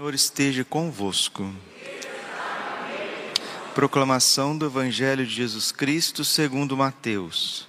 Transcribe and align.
Senhor 0.00 0.14
esteja 0.14 0.64
convosco. 0.64 1.54
Proclamação 3.74 4.56
do 4.56 4.64
Evangelho 4.64 5.26
de 5.26 5.34
Jesus 5.34 5.70
Cristo 5.70 6.24
segundo 6.24 6.74
Mateus. 6.74 7.68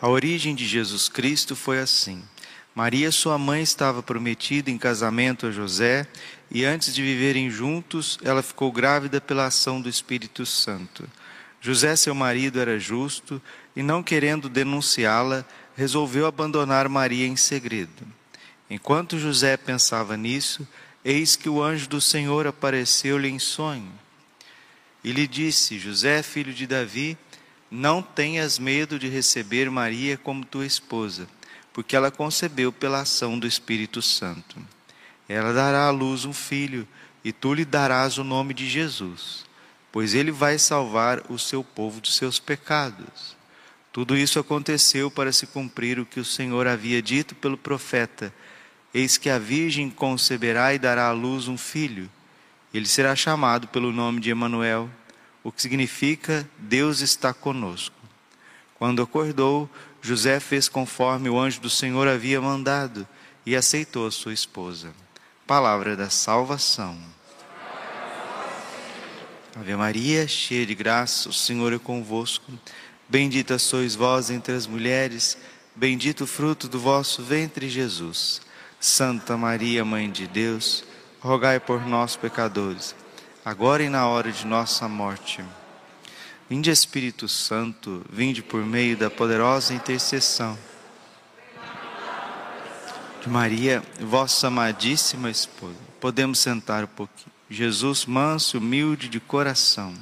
A 0.00 0.08
origem 0.08 0.54
de 0.54 0.66
Jesus 0.66 1.10
Cristo 1.10 1.54
foi 1.54 1.78
assim. 1.78 2.24
Maria, 2.74 3.12
sua 3.12 3.36
mãe, 3.36 3.62
estava 3.62 4.02
prometida 4.02 4.70
em 4.70 4.78
casamento 4.78 5.46
a 5.46 5.50
José, 5.50 6.08
e 6.50 6.64
antes 6.64 6.94
de 6.94 7.02
viverem 7.02 7.50
juntos, 7.50 8.18
ela 8.24 8.42
ficou 8.42 8.72
grávida 8.72 9.20
pela 9.20 9.44
ação 9.44 9.78
do 9.78 9.90
Espírito 9.90 10.46
Santo. 10.46 11.06
José, 11.60 11.94
seu 11.96 12.14
marido, 12.14 12.58
era 12.58 12.78
justo 12.78 13.42
e, 13.76 13.82
não 13.82 14.02
querendo 14.02 14.48
denunciá-la, 14.48 15.44
resolveu 15.76 16.24
abandonar 16.24 16.88
Maria 16.88 17.26
em 17.26 17.36
segredo. 17.36 18.17
Enquanto 18.70 19.18
José 19.18 19.56
pensava 19.56 20.16
nisso, 20.16 20.66
eis 21.04 21.36
que 21.36 21.48
o 21.48 21.62
anjo 21.62 21.88
do 21.88 22.00
Senhor 22.00 22.46
apareceu-lhe 22.46 23.28
em 23.28 23.38
sonho. 23.38 23.90
E 25.02 25.10
lhe 25.10 25.26
disse: 25.26 25.78
José, 25.78 26.22
filho 26.22 26.52
de 26.52 26.66
Davi, 26.66 27.16
não 27.70 28.02
tenhas 28.02 28.58
medo 28.58 28.98
de 28.98 29.08
receber 29.08 29.70
Maria 29.70 30.18
como 30.18 30.44
tua 30.44 30.66
esposa, 30.66 31.26
porque 31.72 31.96
ela 31.96 32.10
concebeu 32.10 32.72
pela 32.72 33.00
ação 33.00 33.38
do 33.38 33.46
Espírito 33.46 34.02
Santo. 34.02 34.56
Ela 35.28 35.52
dará 35.52 35.86
à 35.86 35.90
luz 35.90 36.24
um 36.24 36.32
filho, 36.32 36.86
e 37.24 37.32
tu 37.32 37.54
lhe 37.54 37.64
darás 37.64 38.18
o 38.18 38.24
nome 38.24 38.54
de 38.54 38.68
Jesus, 38.68 39.44
pois 39.92 40.14
ele 40.14 40.30
vai 40.30 40.58
salvar 40.58 41.22
o 41.30 41.38
seu 41.38 41.62
povo 41.62 42.00
dos 42.00 42.16
seus 42.16 42.38
pecados. 42.38 43.36
Tudo 43.92 44.16
isso 44.16 44.38
aconteceu 44.38 45.10
para 45.10 45.32
se 45.32 45.46
cumprir 45.46 45.98
o 45.98 46.06
que 46.06 46.20
o 46.20 46.24
Senhor 46.24 46.66
havia 46.66 47.02
dito 47.02 47.34
pelo 47.34 47.56
profeta 47.56 48.32
Eis 48.92 49.16
que 49.16 49.28
a 49.28 49.38
Virgem 49.38 49.90
conceberá 49.90 50.72
e 50.74 50.78
dará 50.78 51.08
à 51.08 51.12
luz 51.12 51.48
um 51.48 51.58
filho. 51.58 52.10
Ele 52.72 52.86
será 52.86 53.14
chamado 53.14 53.68
pelo 53.68 53.92
nome 53.92 54.20
de 54.20 54.30
Emanuel, 54.30 54.90
o 55.42 55.52
que 55.52 55.62
significa 55.62 56.48
Deus 56.58 57.00
está 57.00 57.32
conosco. 57.32 57.96
Quando 58.74 59.02
acordou, 59.02 59.68
José 60.00 60.40
fez 60.40 60.68
conforme 60.68 61.28
o 61.28 61.38
anjo 61.38 61.60
do 61.60 61.70
Senhor 61.70 62.06
havia 62.06 62.40
mandado 62.40 63.06
e 63.44 63.56
aceitou 63.56 64.06
a 64.06 64.10
sua 64.10 64.32
esposa. 64.32 64.92
Palavra 65.46 65.96
da 65.96 66.10
salvação. 66.10 66.98
Ave 69.56 69.74
Maria, 69.74 70.28
cheia 70.28 70.64
de 70.64 70.74
graça, 70.74 71.28
o 71.28 71.32
Senhor 71.32 71.72
é 71.72 71.78
convosco. 71.78 72.52
Bendita 73.08 73.58
sois 73.58 73.94
vós 73.94 74.30
entre 74.30 74.54
as 74.54 74.66
mulheres, 74.66 75.36
bendito 75.74 76.24
o 76.24 76.26
fruto 76.26 76.68
do 76.68 76.78
vosso 76.78 77.22
ventre, 77.22 77.68
Jesus. 77.68 78.40
Santa 78.80 79.36
Maria, 79.36 79.84
Mãe 79.84 80.10
de 80.10 80.26
Deus, 80.26 80.84
rogai 81.20 81.58
por 81.58 81.84
nós, 81.86 82.16
pecadores, 82.16 82.94
agora 83.44 83.82
e 83.82 83.88
na 83.88 84.06
hora 84.06 84.30
de 84.30 84.46
nossa 84.46 84.88
morte. 84.88 85.44
Vinde, 86.48 86.70
Espírito 86.70 87.28
Santo, 87.28 88.04
vinde 88.10 88.42
por 88.42 88.64
meio 88.64 88.96
da 88.96 89.10
poderosa 89.10 89.74
intercessão 89.74 90.56
de 93.20 93.28
Maria, 93.28 93.82
vossa 94.00 94.46
amadíssima 94.46 95.30
esposa. 95.30 95.76
Podemos 96.00 96.38
sentar 96.38 96.84
um 96.84 96.88
pouquinho. 96.88 97.32
Jesus, 97.50 98.06
manso, 98.06 98.58
humilde 98.58 99.08
de 99.08 99.18
coração. 99.18 99.92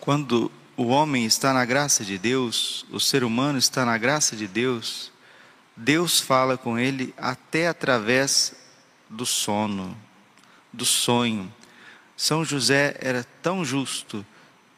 Quando 0.00 0.50
o 0.76 0.86
homem 0.86 1.24
está 1.24 1.52
na 1.52 1.64
graça 1.64 2.04
de 2.04 2.16
Deus, 2.18 2.86
o 2.90 2.98
ser 2.98 3.24
humano 3.24 3.58
está 3.58 3.84
na 3.84 3.98
graça 3.98 4.34
de 4.34 4.46
Deus, 4.46 5.12
Deus 5.76 6.20
fala 6.20 6.56
com 6.56 6.78
ele 6.78 7.14
até 7.16 7.68
através 7.68 8.54
do 9.08 9.26
sono, 9.26 9.96
do 10.72 10.84
sonho. 10.84 11.52
São 12.16 12.44
José 12.44 12.96
era 13.00 13.24
tão 13.42 13.64
justo, 13.64 14.24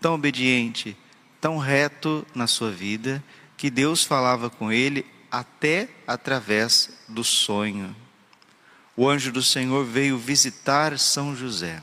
tão 0.00 0.14
obediente, 0.14 0.96
tão 1.40 1.58
reto 1.58 2.26
na 2.34 2.46
sua 2.46 2.70
vida, 2.70 3.22
que 3.56 3.70
Deus 3.70 4.04
falava 4.04 4.50
com 4.50 4.72
ele 4.72 5.06
até 5.30 5.88
através 6.06 6.90
do 7.08 7.22
sonho. 7.22 7.94
O 8.96 9.08
anjo 9.08 9.32
do 9.32 9.42
Senhor 9.42 9.84
veio 9.84 10.16
visitar 10.16 10.98
São 10.98 11.34
José 11.34 11.82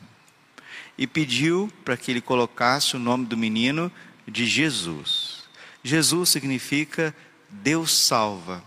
e 0.97 1.08
pediu 1.08 1.72
para 1.84 1.97
que 1.97 2.12
ele 2.12 2.22
colocasse 2.22 2.96
o 2.96 3.00
nome 3.00 3.25
do 3.25 3.35
menino 3.35 3.91
de 4.28 4.46
Jesus. 4.46 5.44
Jesus 5.84 6.30
significa 6.30 7.16
Deus 7.50 7.92
salva. 7.92 8.64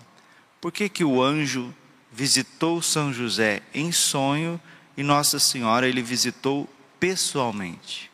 Por 0.60 0.72
que, 0.72 0.88
que 0.88 1.04
o 1.04 1.22
anjo 1.22 1.74
visitou 2.12 2.80
São 2.82 3.12
José 3.12 3.62
em 3.72 3.92
sonho 3.92 4.60
e 4.96 5.02
Nossa 5.02 5.38
Senhora 5.38 5.88
ele 5.88 6.02
visitou 6.02 6.68
pessoalmente? 6.98 8.10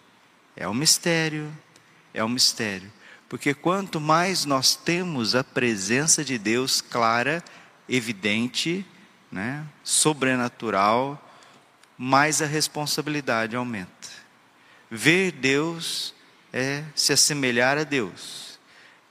É 0.57 0.69
um 0.69 0.75
mistério, 0.75 1.51
é 2.13 2.25
um 2.25 2.29
mistério. 2.29 2.93
Porque 3.29 3.55
quanto 3.55 4.01
mais 4.01 4.45
nós 4.45 4.75
temos 4.75 5.35
a 5.35 5.45
presença 5.45 6.25
de 6.25 6.37
Deus 6.37 6.81
clara, 6.81 7.43
evidente, 7.89 8.85
né, 9.31 9.65
sobrenatural, 9.85 11.31
mais 11.97 12.43
a 12.43 12.47
responsabilidade 12.47 13.55
aumenta. 13.55 14.09
Ver 14.91 15.31
Deus 15.31 16.15
é 16.53 16.85
se 16.95 17.13
assemelhar 17.13 17.79
a 17.79 17.85
Deus. 17.85 18.59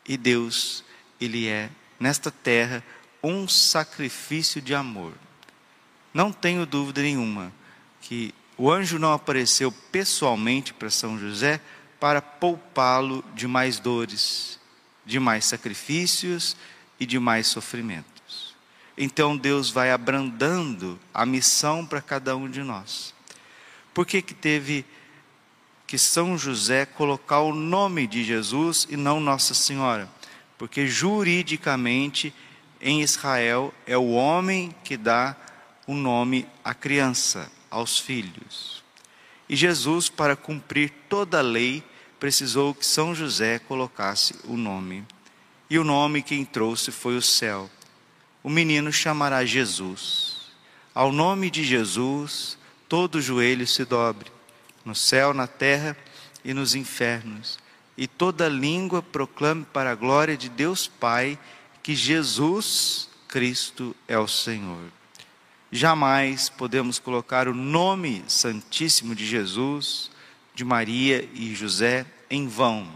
E 0.06 0.18
Deus, 0.18 0.84
Ele 1.20 1.48
é, 1.48 1.70
nesta 2.00 2.32
terra, 2.32 2.84
um 3.24 3.48
sacrifício 3.48 4.62
de 4.62 4.74
amor. 4.74 5.14
Não 6.14 6.32
tenho 6.32 6.66
dúvida 6.66 7.02
nenhuma 7.02 7.52
que 8.02 8.34
o 8.58 8.72
anjo 8.72 8.98
não 8.98 9.14
apareceu 9.14 9.72
pessoalmente 9.72 10.74
para 10.74 10.90
São 10.90 11.18
José 11.20 11.62
para 12.00 12.22
poupá-lo 12.22 13.24
de 13.36 13.48
mais 13.48 13.80
dores, 13.80 14.60
de 15.06 15.20
mais 15.20 15.46
sacrifícios 15.46 16.56
e 17.00 17.06
de 17.06 17.20
mais 17.20 17.48
sofrimentos. 17.48 18.56
Então 18.98 19.38
Deus 19.38 19.70
vai 19.70 19.92
abrandando 19.92 21.00
a 21.14 21.26
missão 21.26 21.86
para 21.86 22.02
cada 22.02 22.36
um 22.36 22.50
de 22.50 22.62
nós. 22.64 23.14
Por 23.94 24.06
que 24.06 24.22
que 24.22 24.34
teve 24.34 24.86
que 25.90 25.98
São 25.98 26.38
José 26.38 26.86
colocar 26.86 27.40
o 27.40 27.52
nome 27.52 28.06
de 28.06 28.24
Jesus 28.24 28.86
e 28.92 28.96
não 28.96 29.20
Nossa 29.20 29.56
Senhora, 29.56 30.08
porque 30.56 30.86
juridicamente 30.86 32.32
em 32.80 33.02
Israel 33.02 33.74
é 33.88 33.98
o 33.98 34.12
homem 34.12 34.72
que 34.84 34.96
dá 34.96 35.36
o 35.88 35.96
nome 35.96 36.46
à 36.64 36.76
criança, 36.76 37.52
aos 37.72 37.98
filhos. 37.98 38.84
E 39.50 39.56
Jesus, 39.56 40.10
para 40.10 40.36
cumprir 40.36 40.94
toda 41.10 41.40
a 41.40 41.42
lei, 41.42 41.84
precisou 42.20 42.76
que 42.76 42.86
São 42.86 43.16
José 43.16 43.58
colocasse 43.58 44.36
o 44.44 44.56
nome. 44.56 45.04
E 45.72 45.80
o 45.80 45.84
nome 45.84 46.22
quem 46.22 46.46
trouxe 46.46 46.92
foi 46.92 47.18
o 47.18 47.22
céu. 47.22 47.68
O 48.44 48.50
menino 48.50 48.94
chamará 48.94 49.44
Jesus. 49.44 50.52
Ao 50.94 51.12
nome 51.12 51.50
de 51.50 51.64
Jesus, 51.64 52.60
todo 52.88 53.20
joelho 53.20 53.66
se 53.66 53.84
dobre 53.86 54.38
no 54.86 54.96
céu, 54.96 55.34
na 55.34 55.48
terra 55.48 55.96
e 56.44 56.54
nos 56.54 56.76
infernos. 56.76 57.60
E 57.98 58.08
toda 58.08 58.48
língua 58.48 59.02
proclame 59.02 59.66
para 59.74 59.92
a 59.92 59.96
glória 59.96 60.38
de 60.38 60.50
Deus 60.50 60.88
Pai 60.88 61.38
que 61.84 61.96
Jesus 61.96 63.10
Cristo 63.28 63.96
é 64.08 64.18
o 64.18 64.28
Senhor. 64.28 64.92
Jamais 65.72 66.50
podemos 66.50 66.98
colocar 66.98 67.48
o 67.48 67.54
nome 67.54 68.24
santíssimo 68.28 69.14
de 69.14 69.26
Jesus, 69.28 70.10
de 70.56 70.64
Maria 70.64 71.30
e 71.34 71.54
José 71.54 72.06
em 72.30 72.48
vão. 72.48 72.88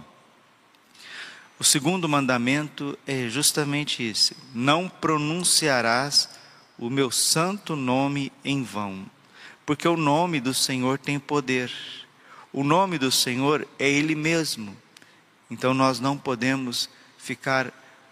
O 1.60 1.64
segundo 1.64 2.10
mandamento 2.10 2.98
é 3.06 3.30
justamente 3.30 4.02
esse: 4.02 4.36
não 4.56 4.90
pronunciarás 4.90 6.30
o 6.80 6.90
meu 6.90 7.12
santo 7.12 7.76
nome 7.76 8.32
em 8.44 8.64
vão 8.64 9.06
porque 9.66 9.88
o 9.88 9.98
nome 9.98 10.40
do 10.40 10.54
Senhor 10.54 10.98
tem 10.98 11.20
poder. 11.20 11.72
O 12.52 12.64
nome 12.64 12.98
do 12.98 13.12
Senhor 13.12 13.68
é 13.80 13.90
Ele 13.90 14.16
mesmo. 14.16 14.76
Então 15.50 15.74
nós 15.74 16.00
não 16.00 16.18
podemos 16.18 16.90
ficar 17.18 17.72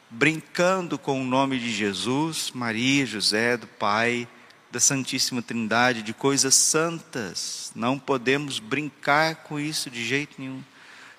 brincando 0.09 0.97
com 0.97 1.21
o 1.21 1.25
nome 1.25 1.59
de 1.59 1.71
Jesus, 1.71 2.51
Maria, 2.53 3.05
José, 3.05 3.57
do 3.57 3.67
Pai, 3.67 4.27
da 4.71 4.79
Santíssima 4.79 5.41
Trindade, 5.41 6.01
de 6.01 6.13
coisas 6.13 6.55
santas. 6.55 7.71
Não 7.75 7.99
podemos 7.99 8.59
brincar 8.59 9.35
com 9.35 9.59
isso 9.59 9.89
de 9.89 10.05
jeito 10.05 10.35
nenhum. 10.37 10.63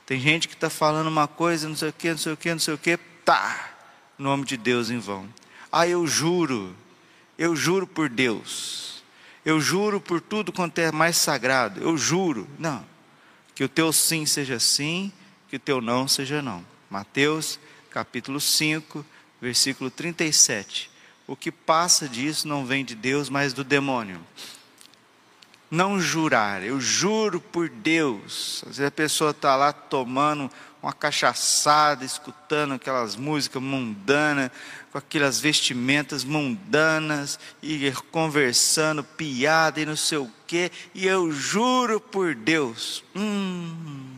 Tem 0.06 0.18
gente 0.18 0.48
que 0.48 0.54
está 0.54 0.68
falando 0.68 1.06
uma 1.08 1.28
coisa, 1.28 1.68
não 1.68 1.76
sei 1.76 1.90
o 1.90 1.92
que, 1.92 2.10
não 2.10 2.18
sei 2.18 2.32
o 2.32 2.36
que, 2.36 2.50
não 2.50 2.58
sei 2.58 2.74
o 2.74 2.78
que, 2.78 2.96
tá, 3.24 3.70
nome 4.18 4.44
de 4.44 4.56
Deus 4.56 4.90
em 4.90 4.98
vão. 4.98 5.28
Ah, 5.70 5.86
eu 5.86 6.06
juro, 6.06 6.74
eu 7.38 7.54
juro 7.56 7.86
por 7.86 8.08
Deus 8.08 8.91
eu 9.44 9.60
juro 9.60 10.00
por 10.00 10.20
tudo 10.20 10.52
quanto 10.52 10.78
é 10.78 10.92
mais 10.92 11.16
sagrado. 11.16 11.82
Eu 11.82 11.96
juro. 11.96 12.48
Não. 12.58 12.84
Que 13.54 13.64
o 13.64 13.68
teu 13.68 13.92
sim 13.92 14.24
seja 14.24 14.58
sim, 14.58 15.12
que 15.48 15.56
o 15.56 15.60
teu 15.60 15.80
não 15.80 16.06
seja 16.08 16.40
não. 16.40 16.64
Mateus 16.88 17.58
capítulo 17.90 18.40
5, 18.40 19.04
versículo 19.40 19.90
37. 19.90 20.90
o 21.26 21.36
que 21.36 21.52
passa 21.52 22.08
disso 22.08 22.48
não 22.48 22.64
vem 22.64 22.84
de 22.84 22.94
Deus, 22.94 23.28
mas 23.28 23.52
do 23.52 23.62
demônio. 23.62 24.20
Não 25.72 25.98
jurar, 25.98 26.62
eu 26.62 26.78
juro 26.78 27.40
por 27.40 27.66
Deus. 27.66 28.62
Às 28.68 28.76
vezes 28.76 28.88
a 28.88 28.90
pessoa 28.90 29.30
está 29.30 29.56
lá 29.56 29.72
tomando 29.72 30.50
uma 30.82 30.92
cachaçada, 30.92 32.04
escutando 32.04 32.74
aquelas 32.74 33.16
músicas 33.16 33.62
mundanas, 33.62 34.50
com 34.90 34.98
aquelas 34.98 35.40
vestimentas 35.40 36.24
mundanas, 36.24 37.40
e 37.62 37.90
conversando, 38.10 39.02
piada 39.02 39.80
e 39.80 39.86
não 39.86 39.96
sei 39.96 40.18
o 40.18 40.30
quê, 40.46 40.70
e 40.94 41.06
eu 41.06 41.32
juro 41.32 41.98
por 41.98 42.34
Deus. 42.34 43.02
Hum, 43.16 44.10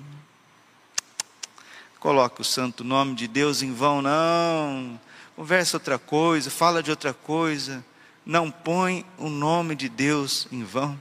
coloque 2.01 2.41
o 2.41 2.45
santo 2.45 2.83
nome 2.83 3.15
de 3.15 3.29
Deus 3.29 3.63
em 3.63 3.73
vão, 3.73 4.03
não 4.03 4.99
conversa 5.37 5.77
outra 5.77 6.01
coisa, 6.01 6.51
fala 6.51 6.83
de 6.83 6.91
outra 6.91 7.15
coisa, 7.15 7.85
não 8.27 8.51
põe 8.51 9.07
o 9.17 9.29
nome 9.29 9.77
de 9.77 9.89
Deus 9.89 10.49
em 10.51 10.65
vão. 10.65 11.01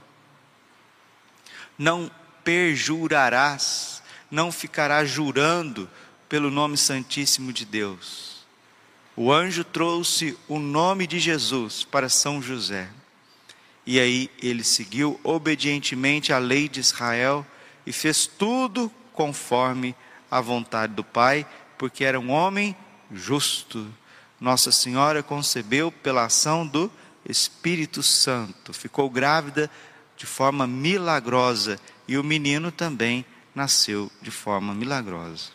Não 1.78 2.10
perjurarás, 2.42 4.02
não 4.30 4.52
ficarás 4.52 5.10
jurando 5.10 5.88
pelo 6.28 6.50
nome 6.50 6.76
santíssimo 6.76 7.52
de 7.52 7.64
Deus. 7.64 8.44
O 9.16 9.32
anjo 9.32 9.64
trouxe 9.64 10.36
o 10.48 10.58
nome 10.58 11.06
de 11.06 11.18
Jesus 11.18 11.84
para 11.84 12.08
São 12.08 12.42
José. 12.42 12.88
E 13.86 14.00
aí 14.00 14.30
ele 14.42 14.64
seguiu 14.64 15.20
obedientemente 15.22 16.32
a 16.32 16.38
lei 16.38 16.68
de 16.68 16.80
Israel 16.80 17.46
e 17.86 17.92
fez 17.92 18.26
tudo 18.26 18.90
conforme 19.12 19.94
a 20.30 20.40
vontade 20.40 20.94
do 20.94 21.04
Pai, 21.04 21.46
porque 21.78 22.04
era 22.04 22.18
um 22.18 22.30
homem 22.30 22.74
justo 23.12 23.86
nossa 24.40 24.70
Senhora 24.70 25.22
concebeu 25.22 25.90
pela 25.90 26.24
ação 26.26 26.66
do 26.66 26.90
Espírito 27.26 28.02
Santo, 28.02 28.74
ficou 28.74 29.08
grávida 29.08 29.70
de 30.16 30.26
forma 30.26 30.66
milagrosa 30.66 31.78
e 32.06 32.16
o 32.16 32.24
menino 32.24 32.70
também 32.70 33.24
nasceu 33.54 34.10
de 34.20 34.30
forma 34.30 34.74
milagrosa. 34.74 35.50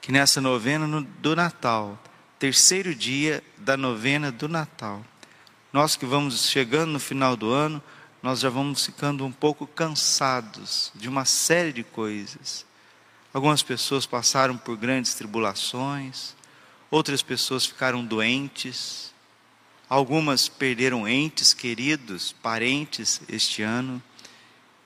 Que 0.00 0.12
nessa 0.12 0.40
novena 0.40 1.02
do 1.20 1.36
Natal, 1.36 1.98
terceiro 2.38 2.94
dia 2.94 3.42
da 3.56 3.76
novena 3.76 4.30
do 4.30 4.48
Natal, 4.48 5.04
nós 5.72 5.96
que 5.96 6.06
vamos 6.06 6.48
chegando 6.48 6.92
no 6.92 7.00
final 7.00 7.36
do 7.36 7.50
ano, 7.50 7.82
nós 8.22 8.40
já 8.40 8.48
vamos 8.48 8.84
ficando 8.84 9.24
um 9.24 9.32
pouco 9.32 9.66
cansados 9.66 10.90
de 10.94 11.08
uma 11.08 11.24
série 11.24 11.72
de 11.72 11.84
coisas. 11.84 12.66
Algumas 13.32 13.62
pessoas 13.62 14.06
passaram 14.06 14.56
por 14.56 14.76
grandes 14.76 15.14
tribulações, 15.14 16.34
outras 16.90 17.22
pessoas 17.22 17.66
ficaram 17.66 18.04
doentes, 18.04 19.12
algumas 19.88 20.48
perderam 20.48 21.08
entes 21.08 21.54
queridos, 21.54 22.32
parentes 22.42 23.20
este 23.28 23.62
ano. 23.62 24.02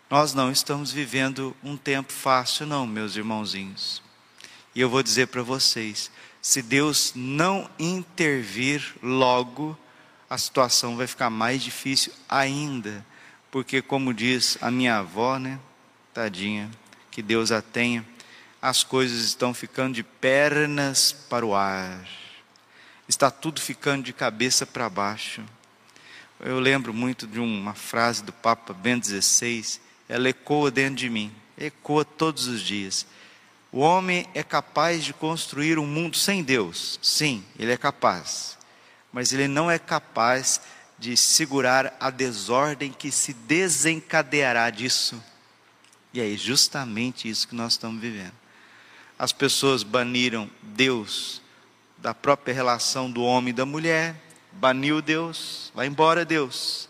Nós 0.08 0.34
não 0.34 0.50
estamos 0.50 0.92
vivendo 0.92 1.56
um 1.62 1.76
tempo 1.76 2.12
fácil, 2.12 2.66
não, 2.66 2.86
meus 2.86 3.16
irmãozinhos. 3.16 4.02
E 4.74 4.80
eu 4.80 4.88
vou 4.88 5.02
dizer 5.02 5.28
para 5.28 5.42
vocês: 5.42 6.10
se 6.40 6.62
Deus 6.62 7.12
não 7.14 7.68
intervir 7.78 8.94
logo, 9.02 9.76
a 10.28 10.38
situação 10.38 10.96
vai 10.96 11.06
ficar 11.06 11.30
mais 11.30 11.62
difícil 11.62 12.12
ainda. 12.28 13.04
Porque, 13.50 13.82
como 13.82 14.14
diz 14.14 14.56
a 14.60 14.70
minha 14.70 14.98
avó, 14.98 15.38
né? 15.38 15.58
Tadinha, 16.14 16.70
que 17.10 17.22
Deus 17.22 17.50
a 17.52 17.60
tenha 17.60 18.04
as 18.62 18.84
coisas 18.84 19.24
estão 19.24 19.52
ficando 19.52 19.94
de 19.96 20.04
pernas 20.04 21.10
para 21.10 21.44
o 21.44 21.52
ar, 21.52 22.06
está 23.12 23.30
tudo 23.30 23.60
ficando 23.60 24.02
de 24.02 24.12
cabeça 24.12 24.64
para 24.66 24.88
baixo. 24.88 25.42
Eu 26.40 26.58
lembro 26.58 26.92
muito 26.92 27.26
de 27.26 27.38
uma 27.38 27.74
frase 27.74 28.24
do 28.24 28.32
Papa 28.32 28.72
Bento 28.72 29.06
XVI, 29.06 29.78
ela 30.08 30.28
ecoa 30.28 30.70
dentro 30.70 30.96
de 30.96 31.10
mim, 31.10 31.32
ecoa 31.56 32.04
todos 32.04 32.46
os 32.46 32.62
dias. 32.62 33.06
O 33.70 33.80
homem 33.80 34.26
é 34.34 34.42
capaz 34.42 35.04
de 35.04 35.12
construir 35.12 35.78
um 35.78 35.86
mundo 35.86 36.16
sem 36.16 36.42
Deus, 36.42 36.98
sim, 37.02 37.44
ele 37.58 37.72
é 37.72 37.76
capaz, 37.76 38.58
mas 39.12 39.32
ele 39.32 39.46
não 39.46 39.70
é 39.70 39.78
capaz 39.78 40.60
de 40.98 41.16
segurar 41.16 41.94
a 42.00 42.10
desordem 42.10 42.92
que 42.92 43.10
se 43.10 43.32
desencadeará 43.34 44.68
disso. 44.70 45.22
E 46.12 46.20
é 46.20 46.36
justamente 46.36 47.28
isso 47.28 47.46
que 47.46 47.54
nós 47.54 47.72
estamos 47.72 48.00
vivendo 48.00 48.42
as 49.22 49.32
pessoas 49.32 49.82
baniram 49.82 50.50
Deus 50.60 51.41
da 52.02 52.12
própria 52.12 52.52
relação 52.52 53.08
do 53.08 53.22
homem 53.22 53.50
e 53.50 53.54
da 53.54 53.64
mulher, 53.64 54.16
baniu 54.50 55.00
Deus, 55.00 55.70
vai 55.72 55.86
embora 55.86 56.24
Deus. 56.24 56.88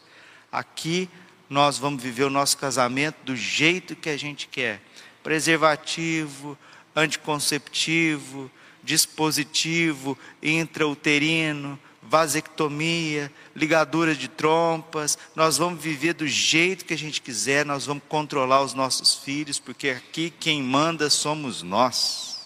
Aqui 0.50 1.08
nós 1.50 1.76
vamos 1.76 2.02
viver 2.02 2.24
o 2.24 2.30
nosso 2.30 2.56
casamento 2.56 3.16
do 3.22 3.36
jeito 3.36 3.94
que 3.94 4.08
a 4.08 4.16
gente 4.16 4.48
quer. 4.48 4.80
Preservativo, 5.22 6.56
anticonceptivo, 6.96 8.50
dispositivo 8.82 10.18
intrauterino, 10.42 11.78
vasectomia, 12.02 13.30
ligadura 13.54 14.14
de 14.14 14.28
trompas, 14.28 15.18
nós 15.36 15.58
vamos 15.58 15.80
viver 15.80 16.14
do 16.14 16.26
jeito 16.26 16.86
que 16.86 16.94
a 16.94 16.98
gente 16.98 17.20
quiser, 17.20 17.66
nós 17.66 17.84
vamos 17.84 18.02
controlar 18.08 18.62
os 18.62 18.72
nossos 18.72 19.16
filhos, 19.16 19.58
porque 19.58 19.90
aqui 19.90 20.32
quem 20.40 20.62
manda 20.62 21.10
somos 21.10 21.62
nós. 21.62 22.40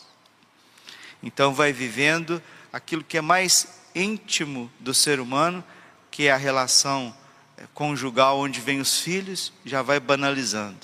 Então 1.23 1.55
vai 1.55 1.73
vivendo 1.73 2.43
aquilo 2.77 3.03
que 3.03 3.17
é 3.17 3.23
mais 3.23 3.81
íntimo 3.95 4.71
do 4.79 4.93
ser 4.93 5.19
humano, 5.19 5.65
que 6.11 6.27
é 6.27 6.31
a 6.31 6.37
relação 6.37 7.17
eh, 7.57 7.65
conjugal 7.73 8.39
onde 8.39 8.61
vem 8.61 8.81
os 8.81 9.01
filhos, 9.01 9.51
já 9.65 9.81
vai 9.81 9.99
banalizando. 9.99 10.77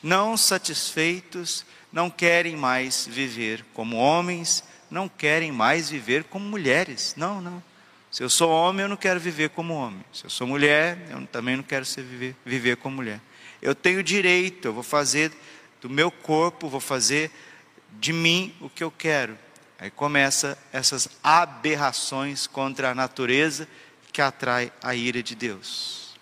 Não 0.00 0.36
satisfeitos, 0.36 1.66
não 1.92 2.08
querem 2.08 2.56
mais 2.56 3.04
viver 3.04 3.64
como 3.74 3.96
homens, 3.96 4.62
não 4.88 5.08
querem 5.08 5.50
mais 5.50 5.90
viver 5.90 6.22
como 6.22 6.44
mulheres. 6.48 7.14
Não, 7.16 7.40
não. 7.40 7.60
Se 8.08 8.22
eu 8.22 8.30
sou 8.30 8.48
homem, 8.48 8.84
eu 8.84 8.88
não 8.88 8.96
quero 8.96 9.18
viver 9.18 9.50
como 9.50 9.74
homem. 9.74 10.04
Se 10.12 10.24
eu 10.24 10.30
sou 10.30 10.46
mulher, 10.46 11.08
eu 11.10 11.26
também 11.26 11.56
não 11.56 11.64
quero 11.64 11.84
ser 11.84 12.02
viver, 12.02 12.36
viver 12.44 12.76
como 12.76 12.94
mulher. 12.94 13.20
Eu 13.60 13.74
tenho 13.74 14.04
direito, 14.04 14.68
eu 14.68 14.72
vou 14.72 14.84
fazer 14.84 15.32
do 15.80 15.90
meu 15.90 16.12
corpo, 16.12 16.68
vou 16.68 16.78
fazer 16.78 17.32
de 17.98 18.12
mim 18.12 18.54
o 18.60 18.70
que 18.70 18.84
eu 18.84 18.90
quero. 18.92 19.36
Aí 19.78 19.90
começa 19.90 20.58
essas 20.72 21.08
aberrações 21.22 22.46
contra 22.46 22.90
a 22.90 22.94
natureza 22.94 23.68
que 24.12 24.22
atrai 24.22 24.72
a 24.82 24.94
ira 24.94 25.22
de 25.22 25.34
Deus. 25.34 26.14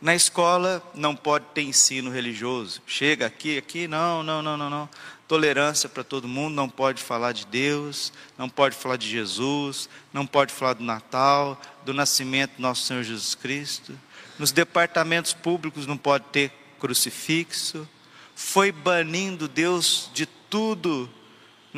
Na 0.00 0.14
escola 0.14 0.82
não 0.94 1.16
pode 1.16 1.46
ter 1.46 1.62
ensino 1.62 2.10
religioso. 2.10 2.80
Chega 2.86 3.26
aqui, 3.26 3.58
aqui, 3.58 3.88
não, 3.88 4.22
não, 4.22 4.40
não, 4.40 4.56
não, 4.56 4.70
não 4.70 4.88
tolerância 5.28 5.90
para 5.90 6.02
todo 6.02 6.26
mundo, 6.26 6.54
não 6.54 6.70
pode 6.70 7.02
falar 7.02 7.32
de 7.32 7.46
Deus, 7.46 8.10
não 8.38 8.48
pode 8.48 8.74
falar 8.74 8.96
de 8.96 9.06
Jesus, 9.06 9.88
não 10.10 10.26
pode 10.26 10.54
falar 10.54 10.72
do 10.72 10.82
Natal, 10.82 11.60
do 11.84 11.92
nascimento 11.92 12.56
do 12.56 12.62
nosso 12.62 12.86
Senhor 12.86 13.02
Jesus 13.02 13.34
Cristo. 13.34 13.96
Nos 14.38 14.50
departamentos 14.50 15.34
públicos 15.34 15.86
não 15.86 15.98
pode 15.98 16.24
ter 16.32 16.50
crucifixo. 16.80 17.86
Foi 18.34 18.72
banindo 18.72 19.46
Deus 19.46 20.10
de 20.14 20.24
tudo. 20.24 21.10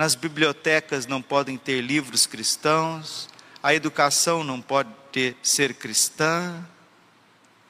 Nas 0.00 0.14
bibliotecas 0.14 1.07
não 1.07 1.21
podem 1.21 1.59
ter 1.59 1.83
livros 1.83 2.25
cristãos. 2.25 3.28
A 3.62 3.75
educação 3.75 4.42
não 4.42 4.59
pode 4.59 4.88
ter 5.12 5.37
ser 5.42 5.75
cristã. 5.75 6.66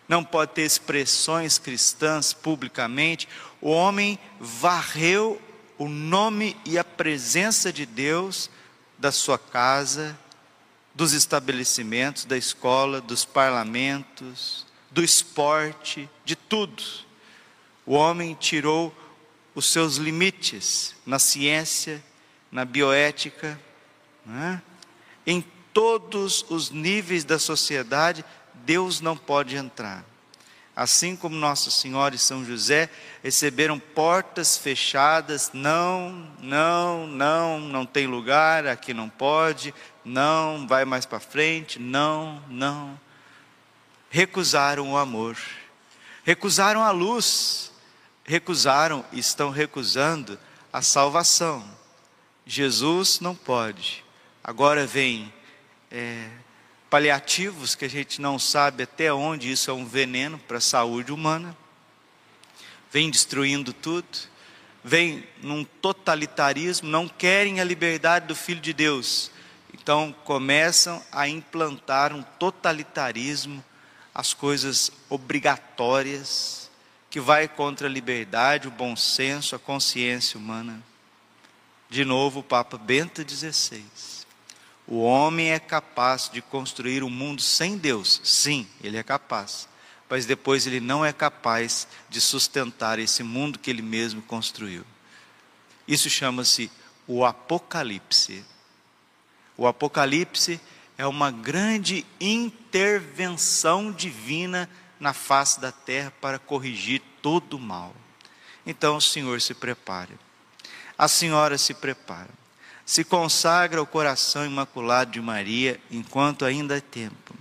Não 0.09 0.23
pode 0.23 0.53
ter 0.53 0.63
expressões 0.63 1.59
cristãs 1.59 2.33
publicamente. 2.33 3.29
O 3.61 3.71
homem 3.71 4.17
varreu 4.39 5.43
o 5.77 5.89
nome 5.89 6.57
e 6.65 6.79
a 6.79 6.85
presença 6.85 7.73
de 7.73 7.85
Deus 7.85 8.49
da 8.97 9.11
sua 9.11 9.37
casa, 9.37 10.17
dos 10.95 11.13
estabelecimentos, 11.13 12.25
da 12.25 12.37
escola, 12.37 13.01
dos 13.01 13.25
parlamentos, 13.25 14.65
do 14.89 15.03
esporte, 15.03 16.09
de 16.25 16.37
tudo. 16.37 16.81
O 17.85 17.95
homem 17.95 18.37
tirou 18.39 18.97
os 19.53 19.67
seus 19.67 19.97
limites 19.97 20.95
na 21.05 21.19
ciência, 21.19 22.01
na 22.51 22.65
bioética, 22.65 23.59
é? 24.29 24.61
em 25.27 25.41
todos 25.73 26.45
os 26.49 26.71
níveis 26.71 27.25
da 27.25 27.39
sociedade, 27.39 28.25
Deus 28.65 29.01
não 29.01 29.17
pode 29.17 29.57
entrar 29.57 30.05
assim 30.81 31.15
como 31.15 31.37
Nossa 31.37 31.71
Senhora 31.71 32.15
e 32.15 32.19
São 32.19 32.43
José 32.43 32.89
receberam 33.23 33.79
portas 33.79 34.57
fechadas, 34.57 35.51
não, 35.53 36.27
não, 36.41 37.07
não, 37.07 37.61
não 37.61 37.85
tem 37.85 38.07
lugar, 38.07 38.67
aqui 38.67 38.95
não 38.95 39.07
pode, 39.07 39.75
não, 40.03 40.67
vai 40.67 40.87
mais 40.87 41.05
para 41.05 41.21
frente, 41.21 41.79
não, 41.79 42.43
não. 42.49 42.99
Recusaram 44.09 44.93
o 44.93 44.97
amor, 44.97 45.37
recusaram 46.25 46.83
a 46.83 46.91
luz, 46.91 47.71
recusaram 48.25 49.05
estão 49.13 49.51
recusando 49.51 50.39
a 50.73 50.81
salvação. 50.81 51.63
Jesus 52.47 53.21
não 53.21 53.35
pode. 53.35 54.05
Agora 54.43 54.87
vem 54.87 55.33
é, 55.91 56.29
paliativos 56.91 57.75
que 57.75 57.85
a 57.85 57.89
gente 57.89 58.21
não 58.21 58.39
sabe 58.39 58.83
até 58.83 59.13
onde 59.13 59.51
isso 59.51 59.71
é 59.71 59.75
um 59.75 59.87
veneno 59.87 60.39
para 60.39 60.59
a 60.59 60.61
saúde 60.61 61.13
humana, 61.13 61.57
vem 62.91 63.11
destruindo 63.11 63.73
tudo, 63.73 64.09
vem 64.83 65.25
num 65.43 65.63
totalitarismo, 65.63 66.89
não 66.89 67.09
querem 67.09 67.61
a 67.61 67.65
liberdade 67.65 68.27
do 68.27 68.35
Filho 68.35 68.61
de 68.61 68.73
Deus. 68.73 69.31
Então 69.73 70.15
começam 70.25 71.03
a 71.13 71.29
implantar 71.29 72.13
um 72.13 72.23
totalitarismo, 72.23 73.65
as 74.13 74.35
coisas 74.35 74.91
obrigatórias, 75.09 76.69
que 77.09 77.21
vai 77.21 77.47
contra 77.47 77.87
a 77.87 77.91
liberdade, 77.91 78.69
o 78.69 78.71
bom 78.71 78.97
senso, 78.97 79.55
a 79.55 79.59
consciência 79.59 80.39
humana. 80.39 80.83
De 81.91 82.05
novo, 82.05 82.41
o 82.41 82.45
Papa 82.45 82.79
Bento 82.79 83.23
XVI. 83.29 83.85
O 84.87 85.03
homem 85.03 85.51
é 85.51 85.59
capaz 85.59 86.31
de 86.33 86.41
construir 86.41 87.03
um 87.03 87.11
mundo 87.11 87.43
sem 87.43 87.77
Deus. 87.77 88.21
Sim, 88.25 88.67
ele 88.83 88.97
é 88.97 89.03
capaz 89.03 89.69
mas 90.11 90.27
depois 90.27 90.67
ele 90.67 90.81
não 90.81 91.05
é 91.05 91.13
capaz 91.13 91.87
de 92.09 92.21
sustentar 92.21 92.99
esse 92.99 93.23
mundo 93.23 93.61
que 93.61 93.71
ele 93.71 93.81
mesmo 93.81 94.21
construiu. 94.21 94.85
Isso 95.87 96.11
chama-se 96.11 96.69
o 97.07 97.25
Apocalipse. 97.25 98.45
O 99.57 99.69
Apocalipse 99.69 100.61
é 100.99 101.07
uma 101.07 101.31
grande 101.31 102.05
intervenção 102.21 103.93
divina 103.93 104.69
na 104.99 105.13
face 105.13 105.61
da 105.61 105.71
terra 105.71 106.13
para 106.21 106.41
corrigir 106.41 107.01
todo 107.23 107.55
o 107.55 107.61
mal. 107.61 107.95
Então 108.67 108.97
o 108.97 109.01
Senhor 109.01 109.41
se 109.41 109.55
prepare. 109.55 110.19
A 111.01 111.09
senhora 111.09 111.57
se 111.57 111.73
prepara. 111.73 112.29
Se 112.85 113.05
consagra 113.05 113.81
ao 113.81 113.87
coração 113.87 114.45
imaculado 114.45 115.13
de 115.13 115.19
Maria 115.19 115.81
enquanto 115.91 116.45
ainda 116.45 116.77
é 116.77 116.81
tempo. 116.83 117.35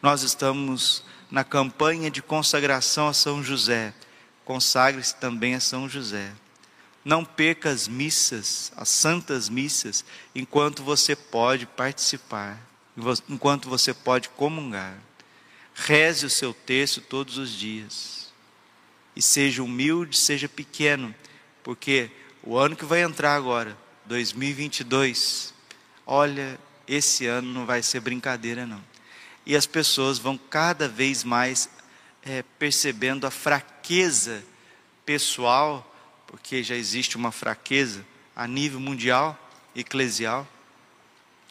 Nós 0.00 0.22
estamos 0.22 1.04
na 1.30 1.44
campanha 1.44 2.10
de 2.10 2.22
consagração 2.22 3.06
a 3.06 3.12
São 3.12 3.44
José. 3.44 3.92
Consagre-se 4.42 5.16
também 5.16 5.54
a 5.54 5.60
São 5.60 5.86
José. 5.86 6.32
Não 7.04 7.26
perca 7.26 7.68
as 7.68 7.86
missas, 7.86 8.72
as 8.74 8.88
santas 8.88 9.50
missas, 9.50 10.02
enquanto 10.34 10.82
você 10.82 11.14
pode 11.14 11.66
participar, 11.66 12.58
enquanto 13.28 13.68
você 13.68 13.92
pode 13.92 14.30
comungar. 14.30 14.96
Reze 15.74 16.24
o 16.24 16.30
seu 16.30 16.54
texto 16.54 17.02
todos 17.02 17.36
os 17.36 17.50
dias. 17.50 18.32
E 19.14 19.20
seja 19.20 19.62
humilde, 19.62 20.16
seja 20.16 20.48
pequeno, 20.48 21.14
porque 21.62 22.10
o 22.44 22.58
ano 22.58 22.76
que 22.76 22.84
vai 22.84 23.02
entrar 23.02 23.34
agora, 23.34 23.76
2022, 24.06 25.54
olha, 26.06 26.58
esse 26.86 27.26
ano 27.26 27.52
não 27.52 27.66
vai 27.66 27.82
ser 27.82 28.00
brincadeira 28.00 28.66
não 28.66 28.94
e 29.46 29.54
as 29.54 29.66
pessoas 29.66 30.18
vão 30.18 30.38
cada 30.38 30.88
vez 30.88 31.22
mais 31.22 31.68
é, 32.22 32.42
percebendo 32.58 33.26
a 33.26 33.30
fraqueza 33.30 34.42
pessoal, 35.04 35.94
porque 36.26 36.62
já 36.62 36.74
existe 36.74 37.16
uma 37.16 37.30
fraqueza 37.30 38.04
a 38.34 38.46
nível 38.46 38.80
mundial, 38.80 39.38
eclesial. 39.74 40.48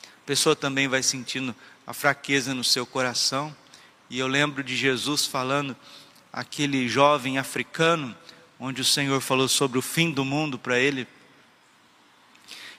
A 0.04 0.26
pessoa 0.26 0.56
também 0.56 0.88
vai 0.88 1.04
sentindo 1.04 1.56
a 1.86 1.94
fraqueza 1.94 2.54
no 2.54 2.64
seu 2.64 2.86
coração. 2.86 3.56
E 4.10 4.18
eu 4.18 4.28
lembro 4.28 4.64
de 4.64 4.76
Jesus 4.76 5.26
falando, 5.26 5.76
aquele 6.32 6.88
jovem 6.88 7.38
africano, 7.38 8.16
onde 8.66 8.80
o 8.80 8.86
Senhor 8.86 9.20
falou 9.20 9.50
sobre 9.50 9.78
o 9.78 9.82
fim 9.82 10.10
do 10.10 10.24
mundo 10.24 10.58
para 10.58 10.80
ele, 10.80 11.06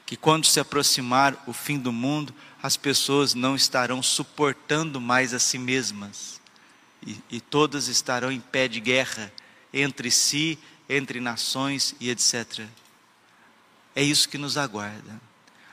que 0.07 0.17
quando 0.17 0.47
se 0.47 0.59
aproximar 0.59 1.37
o 1.47 1.53
fim 1.53 1.79
do 1.79 1.93
mundo, 1.93 2.35
as 2.63 2.75
pessoas 2.75 3.35
não 3.35 3.55
estarão 3.55 4.03
suportando 4.03 4.99
mais 4.99 5.35
a 5.35 5.39
si 5.39 5.59
mesmas, 5.59 6.41
e, 7.07 7.19
e 7.31 7.39
todas 7.39 7.89
estarão 7.89 8.33
em 8.33 8.41
pé 8.41 8.67
de 8.67 8.81
guerra 8.81 9.31
entre 9.75 10.11
si, 10.11 10.59
entre 10.89 11.21
nações 11.21 11.95
e 12.01 12.09
etc. 12.09 12.63
É 13.95 14.03
isso 14.03 14.27
que 14.31 14.39
nos 14.39 14.57
aguarda. 14.57 15.21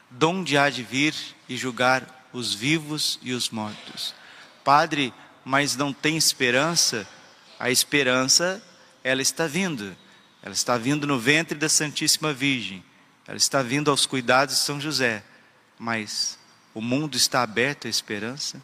Donde 0.10 0.58
há 0.58 0.70
de 0.70 0.84
vir 0.84 1.16
e 1.48 1.56
julgar 1.56 2.28
os 2.34 2.54
vivos 2.54 3.18
e 3.22 3.32
os 3.32 3.50
mortos. 3.50 4.14
Padre, 4.62 5.14
mas 5.46 5.78
não 5.78 5.94
tem 5.94 6.18
esperança? 6.18 7.08
A 7.58 7.72
esperança, 7.72 8.62
ela 9.06 9.22
está 9.22 9.48
vindo. 9.48 9.96
Ela 10.42 10.54
está 10.54 10.78
vindo 10.78 11.06
no 11.06 11.20
ventre 11.20 11.58
da 11.58 11.70
Santíssima 11.70 12.34
Virgem. 12.34 12.84
Ela 13.28 13.38
está 13.38 13.62
vindo 13.62 13.92
aos 13.92 14.06
cuidados 14.06 14.56
de 14.56 14.62
São 14.62 14.80
José. 14.80 15.24
Mas 15.78 16.38
o 16.74 16.82
mundo 16.82 17.16
está 17.16 17.44
aberto 17.44 17.88
à 17.88 17.90
esperança? 17.90 18.62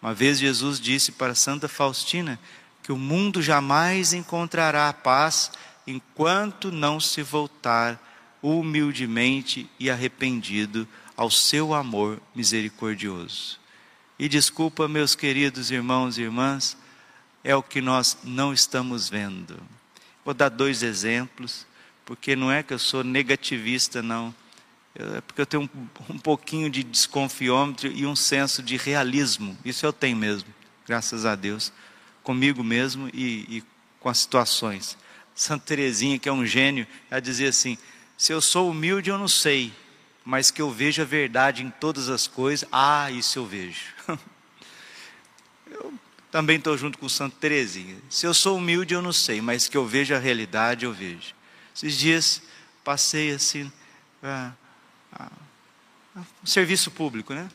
Uma 0.00 0.12
vez 0.12 0.38
Jesus 0.38 0.78
disse 0.78 1.12
para 1.12 1.34
Santa 1.34 1.68
Faustina 1.68 2.38
que 2.82 2.92
o 2.92 2.98
mundo 2.98 3.40
jamais 3.40 4.12
encontrará 4.12 4.92
paz 4.92 5.50
enquanto 5.86 6.70
não 6.70 7.00
se 7.00 7.22
voltar 7.22 7.98
humildemente 8.42 9.70
e 9.80 9.90
arrependido 9.90 10.86
ao 11.16 11.30
seu 11.30 11.72
amor 11.72 12.20
misericordioso. 12.34 13.58
E 14.18 14.28
desculpa, 14.28 14.86
meus 14.86 15.14
queridos 15.14 15.70
irmãos 15.70 16.18
e 16.18 16.22
irmãs, 16.22 16.76
é 17.42 17.56
o 17.56 17.62
que 17.62 17.80
nós 17.80 18.18
não 18.22 18.52
estamos 18.52 19.08
vendo. 19.08 19.58
Vou 20.24 20.34
dar 20.34 20.48
dois 20.48 20.82
exemplos, 20.82 21.66
porque 22.04 22.34
não 22.34 22.50
é 22.50 22.62
que 22.62 22.72
eu 22.72 22.78
sou 22.78 23.04
negativista, 23.04 24.02
não 24.02 24.34
é 24.94 25.20
porque 25.22 25.40
eu 25.40 25.46
tenho 25.46 25.64
um, 25.64 26.14
um 26.14 26.18
pouquinho 26.18 26.70
de 26.70 26.84
desconfiômetro 26.84 27.90
e 27.90 28.06
um 28.06 28.14
senso 28.14 28.62
de 28.62 28.76
realismo. 28.76 29.58
Isso 29.64 29.84
eu 29.84 29.92
tenho 29.92 30.16
mesmo, 30.16 30.48
graças 30.86 31.26
a 31.26 31.34
Deus, 31.34 31.72
comigo 32.22 32.62
mesmo 32.62 33.08
e, 33.12 33.56
e 33.56 33.64
com 33.98 34.08
as 34.08 34.18
situações. 34.18 34.96
Santa 35.34 35.66
Teresinha, 35.66 36.18
que 36.18 36.28
é 36.28 36.32
um 36.32 36.46
gênio, 36.46 36.86
ela 37.10 37.20
dizia 37.20 37.48
assim: 37.48 37.76
se 38.16 38.32
eu 38.32 38.40
sou 38.40 38.70
humilde, 38.70 39.10
eu 39.10 39.18
não 39.18 39.26
sei, 39.26 39.72
mas 40.24 40.52
que 40.52 40.62
eu 40.62 40.70
vejo 40.70 41.02
a 41.02 41.04
verdade 41.04 41.64
em 41.64 41.70
todas 41.70 42.08
as 42.08 42.28
coisas, 42.28 42.68
ah, 42.70 43.10
isso 43.10 43.40
eu 43.40 43.46
vejo. 43.46 43.92
também 46.34 46.56
estou 46.56 46.76
junto 46.76 46.98
com 46.98 47.08
Santa 47.08 47.36
Teresinha. 47.38 47.96
Se 48.10 48.26
eu 48.26 48.34
sou 48.34 48.56
humilde, 48.56 48.92
eu 48.92 49.00
não 49.00 49.12
sei, 49.12 49.40
mas 49.40 49.68
que 49.68 49.76
eu 49.76 49.86
vejo 49.86 50.16
a 50.16 50.18
realidade, 50.18 50.84
eu 50.84 50.92
vejo. 50.92 51.32
Esses 51.72 51.96
dias 51.96 52.42
passei 52.82 53.30
assim. 53.30 53.70
Ah, 54.20 54.50
um 56.16 56.44
serviço 56.44 56.90
público, 56.90 57.32
né? 57.32 57.48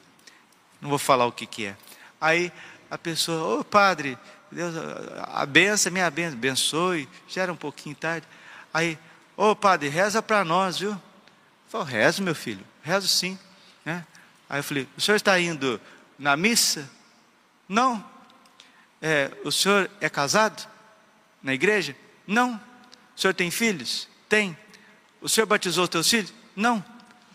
Não 0.79 0.89
vou 0.89 0.97
falar 0.97 1.25
o 1.25 1.31
que, 1.33 1.45
que 1.45 1.65
é. 1.65 1.75
Aí 2.21 2.53
a 2.89 2.97
pessoa, 2.97 3.57
ô 3.57 3.59
oh, 3.59 3.63
padre, 3.65 4.17
Deus, 4.49 4.73
a 5.23 5.45
benção, 5.45 5.91
minha 5.91 6.09
benção, 6.09 6.37
abençoe, 6.37 7.09
já 7.27 7.41
era 7.41 7.51
um 7.51 7.57
pouquinho 7.57 7.97
tarde. 7.97 8.25
Aí, 8.73 8.97
ô 9.35 9.49
oh, 9.49 9.55
padre, 9.57 9.89
reza 9.89 10.21
para 10.21 10.45
nós, 10.45 10.79
viu? 10.79 10.91
Eu 10.91 11.01
falei, 11.67 11.87
rezo, 11.95 12.23
meu 12.23 12.33
filho, 12.33 12.65
rezo 12.81 13.09
sim. 13.09 13.37
Né? 13.83 14.05
Aí 14.49 14.59
eu 14.59 14.63
falei, 14.63 14.87
o 14.97 15.01
senhor 15.01 15.17
está 15.17 15.37
indo 15.37 15.81
na 16.17 16.37
missa? 16.37 16.89
Não. 17.67 18.17
É, 19.01 19.31
o 19.43 19.51
senhor 19.51 19.89
é 20.01 20.09
casado 20.09 20.67
na 21.41 21.53
igreja? 21.53 21.95
Não. 22.27 22.55
O 23.15 23.19
senhor 23.19 23.33
tem 23.33 23.49
filhos? 23.49 24.07
Tem. 24.27 24.57
O 25.21 25.29
senhor 25.29 25.47
batizou 25.47 25.83
os 25.83 25.89
teus 25.89 26.09
filhos? 26.09 26.33
Não. 26.55 26.83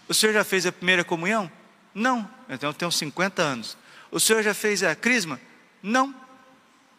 O 0.09 0.15
senhor 0.15 0.33
já 0.33 0.45
fez 0.45 0.67
a 0.67 0.73
primeira 0.73 1.05
comunhão? 1.05 1.51
Não. 1.95 2.29
Então 2.49 2.71
eu 2.71 2.75
tenho 2.75 2.93
50 2.93 3.43
anos. 3.43 3.77
O 4.11 4.21
senhor 4.21 4.43
já 4.43 4.55
fez 4.55 4.83
a 4.83 4.95
crisma? 4.95 5.41
Não. 5.83 6.15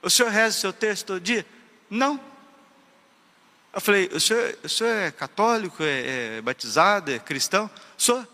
O 0.01 0.09
senhor 0.09 0.31
reza 0.31 0.57
o 0.57 0.61
seu 0.61 0.73
texto 0.73 1.05
todo 1.07 1.19
dia? 1.19 1.45
Não. 1.89 2.19
Eu 3.73 3.81
falei, 3.81 4.09
o 4.13 4.19
senhor, 4.19 4.57
o 4.63 4.69
senhor 4.69 4.89
é 4.89 5.11
católico, 5.11 5.83
é, 5.83 6.37
é 6.37 6.41
batizado, 6.41 7.11
é 7.11 7.19
cristão? 7.19 7.69
Sou. 7.97 8.25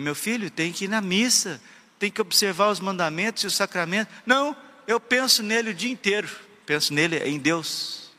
Meu 0.00 0.14
filho 0.14 0.50
tem 0.50 0.72
que 0.72 0.84
ir 0.84 0.88
na 0.88 1.00
missa, 1.00 1.60
tem 1.98 2.10
que 2.10 2.20
observar 2.20 2.68
os 2.70 2.80
mandamentos 2.80 3.42
e 3.42 3.46
os 3.46 3.54
sacramentos. 3.54 4.14
Não, 4.24 4.56
eu 4.86 5.00
penso 5.00 5.42
nele 5.42 5.70
o 5.70 5.74
dia 5.74 5.90
inteiro. 5.90 6.28
Penso 6.66 6.92
nele 6.92 7.18
em 7.18 7.38
Deus. 7.38 8.10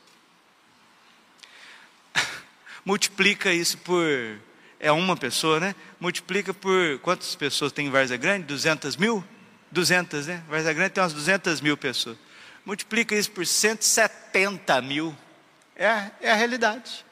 Multiplica 2.84 3.52
isso 3.52 3.78
por 3.78 4.04
é 4.78 4.92
uma 4.92 5.16
pessoa, 5.16 5.58
né? 5.58 5.74
Multiplica 5.98 6.52
por 6.52 6.98
quantas 6.98 7.34
pessoas 7.34 7.72
tem 7.72 7.86
em 7.86 7.90
Varza 7.90 8.16
Grande? 8.16 8.44
200 8.46 8.96
mil? 8.96 9.24
200, 9.70 10.26
né? 10.26 10.44
Varza 10.48 10.72
Grande 10.72 10.90
tem 10.90 11.02
umas 11.02 11.14
200 11.14 11.60
mil 11.62 11.76
pessoas. 11.76 12.18
Multiplica 12.66 13.14
isso 13.14 13.30
por 13.30 13.46
170 13.46 14.80
mil. 14.82 15.16
É, 15.74 16.10
é 16.20 16.30
a 16.30 16.34
realidade. 16.34 17.04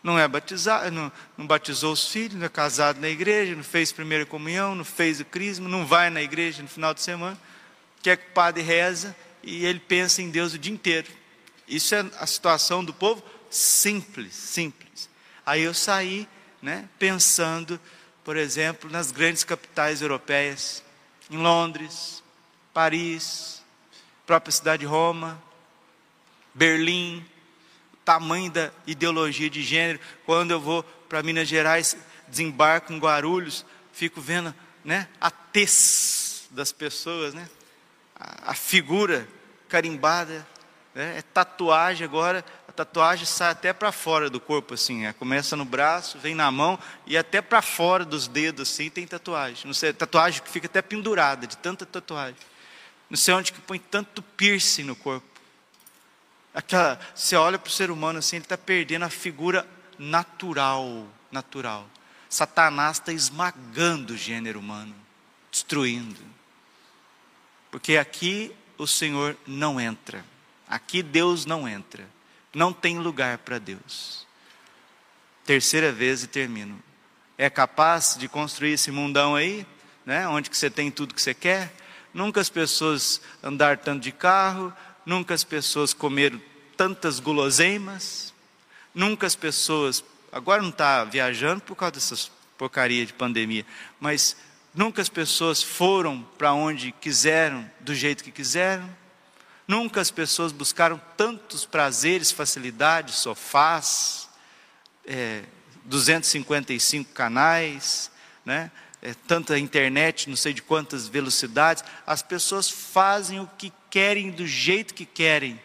Não 0.00 0.16
é 0.16 0.28
batizado, 0.28 0.92
não, 0.92 1.10
não 1.36 1.44
batizou 1.44 1.92
os 1.92 2.08
filhos, 2.08 2.34
não 2.34 2.46
é 2.46 2.48
casado 2.48 3.00
na 3.00 3.08
igreja, 3.08 3.56
não 3.56 3.64
fez 3.64 3.90
primeira 3.90 4.24
comunhão, 4.24 4.76
não 4.76 4.84
fez 4.84 5.18
o 5.18 5.24
crisma, 5.24 5.68
não 5.68 5.84
vai 5.84 6.10
na 6.10 6.22
igreja 6.22 6.62
no 6.62 6.68
final 6.68 6.94
de 6.94 7.02
semana, 7.02 7.36
quer 8.06 8.16
que 8.16 8.28
o 8.28 8.32
padre 8.34 8.62
reza 8.62 9.16
e 9.42 9.64
ele 9.64 9.80
pensa 9.80 10.22
em 10.22 10.30
Deus 10.30 10.54
o 10.54 10.58
dia 10.58 10.72
inteiro. 10.72 11.08
Isso 11.66 11.94
é 11.94 12.04
a 12.18 12.26
situação 12.26 12.84
do 12.84 12.94
povo 12.94 13.22
simples, 13.50 14.34
simples. 14.34 15.08
Aí 15.44 15.62
eu 15.62 15.74
saí, 15.74 16.28
né, 16.62 16.88
pensando 16.98 17.80
por 18.26 18.36
exemplo, 18.36 18.90
nas 18.90 19.12
grandes 19.12 19.44
capitais 19.44 20.02
europeias, 20.02 20.82
em 21.30 21.36
Londres, 21.36 22.24
Paris, 22.74 23.62
própria 24.26 24.50
cidade 24.50 24.80
de 24.80 24.86
Roma, 24.86 25.40
Berlim, 26.52 27.24
o 27.92 27.96
tamanho 27.98 28.50
da 28.50 28.72
ideologia 28.84 29.48
de 29.48 29.62
gênero. 29.62 30.00
Quando 30.24 30.50
eu 30.50 30.60
vou 30.60 30.82
para 31.08 31.22
Minas 31.22 31.46
Gerais, 31.46 31.96
desembarco 32.26 32.92
em 32.92 32.98
Guarulhos, 32.98 33.64
fico 33.92 34.20
vendo 34.20 34.52
né, 34.84 35.06
a 35.20 35.30
tez 35.30 36.48
das 36.50 36.72
pessoas, 36.72 37.32
né, 37.32 37.48
a, 38.18 38.54
figura 38.54 39.28
carimbada, 39.68 40.46
né, 40.94 41.18
é 41.18 41.22
tatuagem 41.22 42.04
agora, 42.04 42.44
a 42.66 42.72
tatuagem 42.72 43.26
sai 43.26 43.50
até 43.50 43.72
para 43.72 43.92
fora 43.92 44.30
do 44.30 44.40
corpo, 44.40 44.74
assim, 44.74 45.06
é, 45.06 45.12
começa 45.12 45.54
no 45.56 45.64
braço, 45.64 46.18
vem 46.18 46.34
na 46.34 46.50
mão 46.50 46.78
e 47.06 47.16
até 47.16 47.42
para 47.42 47.60
fora 47.60 48.04
dos 48.04 48.26
dedos, 48.26 48.70
assim, 48.70 48.88
tem 48.88 49.06
tatuagem. 49.06 49.66
Não 49.66 49.74
sei, 49.74 49.92
tatuagem 49.92 50.42
que 50.42 50.48
fica 50.48 50.66
até 50.66 50.80
pendurada, 50.80 51.46
de 51.46 51.56
tanta 51.56 51.84
tatuagem. 51.84 52.36
Não 53.08 53.16
sei 53.16 53.34
onde 53.34 53.52
que 53.52 53.60
põe 53.60 53.78
tanto 53.78 54.22
piercing 54.22 54.84
no 54.84 54.96
corpo. 54.96 55.26
Aquela, 56.54 56.98
você 57.14 57.36
olha 57.36 57.58
para 57.58 57.68
o 57.68 57.72
ser 57.72 57.90
humano 57.90 58.18
assim, 58.18 58.36
ele 58.36 58.44
está 58.44 58.56
perdendo 58.56 59.04
a 59.04 59.10
figura 59.10 59.66
natural, 59.98 61.06
natural. 61.30 61.86
Satanás 62.28 62.96
está 62.96 63.12
esmagando 63.12 64.14
o 64.14 64.16
gênero 64.16 64.58
humano, 64.58 64.94
destruindo. 65.50 66.35
Porque 67.76 67.98
aqui 67.98 68.56
o 68.78 68.86
Senhor 68.86 69.36
não 69.46 69.78
entra. 69.78 70.24
Aqui 70.66 71.02
Deus 71.02 71.44
não 71.44 71.68
entra. 71.68 72.08
Não 72.54 72.72
tem 72.72 72.98
lugar 72.98 73.36
para 73.36 73.58
Deus. 73.58 74.26
Terceira 75.44 75.92
vez 75.92 76.22
e 76.22 76.26
termino. 76.26 76.82
É 77.36 77.50
capaz 77.50 78.16
de 78.18 78.28
construir 78.28 78.72
esse 78.72 78.90
mundão 78.90 79.36
aí, 79.36 79.66
né, 80.06 80.26
onde 80.26 80.48
que 80.48 80.56
você 80.56 80.70
tem 80.70 80.90
tudo 80.90 81.12
que 81.12 81.20
você 81.20 81.34
quer? 81.34 81.70
Nunca 82.14 82.40
as 82.40 82.48
pessoas 82.48 83.20
andaram 83.42 83.78
tanto 83.78 84.04
de 84.04 84.10
carro, 84.10 84.72
nunca 85.04 85.34
as 85.34 85.44
pessoas 85.44 85.92
comeram 85.92 86.40
tantas 86.78 87.20
guloseimas, 87.20 88.32
nunca 88.94 89.26
as 89.26 89.36
pessoas, 89.36 90.02
agora 90.32 90.62
não 90.62 90.70
está 90.70 91.04
viajando 91.04 91.60
por 91.60 91.76
causa 91.76 91.92
dessas 91.92 92.30
porcaria 92.56 93.04
de 93.04 93.12
pandemia, 93.12 93.66
mas 94.00 94.34
nunca 94.76 95.02
as 95.02 95.08
pessoas 95.08 95.62
foram 95.62 96.22
para 96.38 96.52
onde 96.52 96.92
quiseram, 96.92 97.68
do 97.80 97.94
jeito 97.94 98.22
que 98.22 98.30
quiseram, 98.30 98.88
nunca 99.66 100.00
as 100.00 100.10
pessoas 100.10 100.52
buscaram 100.52 101.00
tantos 101.16 101.64
prazeres, 101.64 102.30
facilidades, 102.30 103.16
sofás, 103.16 104.28
é, 105.06 105.42
255 105.84 107.12
canais, 107.12 108.10
né? 108.44 108.70
é, 109.02 109.14
tanta 109.26 109.58
internet, 109.58 110.28
não 110.28 110.36
sei 110.36 110.52
de 110.52 110.60
quantas 110.60 111.06
velocidades, 111.08 111.84
as 112.06 112.22
pessoas 112.22 112.68
fazem 112.68 113.40
o 113.40 113.46
que 113.58 113.72
querem 113.88 114.30
do 114.30 114.46
jeito 114.46 114.94
que 114.94 115.06
querem. 115.06 115.60